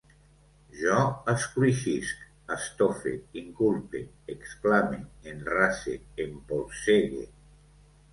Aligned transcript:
Jo 0.83 1.01
escruixisc, 1.33 2.23
estofe, 2.55 3.13
inculpe, 3.41 4.01
exclame, 4.37 4.99
enrase, 5.33 5.95
empolsegue 6.27 7.23